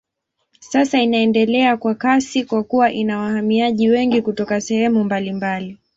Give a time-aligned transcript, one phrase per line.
[0.59, 5.77] Sasa inaendelea kwa kasi kwa kuwa ina wahamiaji wengi kutoka sehemu mbalimbali.